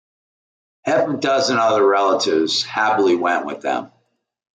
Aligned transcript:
Half 0.83 1.09
a 1.09 1.17
dozen 1.17 1.59
other 1.59 1.87
relatives 1.87 2.63
happily 2.63 3.15
went 3.15 3.45
with 3.45 3.61
them. 3.61 3.91